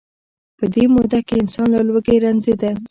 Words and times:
په 0.57 0.65
دې 0.73 0.83
موده 0.93 1.19
کې 1.27 1.35
انسان 1.41 1.67
له 1.75 1.81
لوږې 1.87 2.15
رنځیده. 2.23 2.71